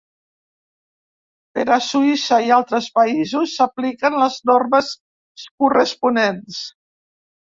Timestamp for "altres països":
2.55-3.53